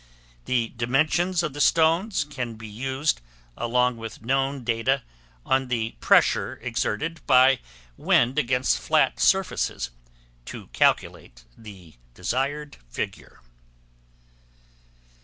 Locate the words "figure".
12.89-13.41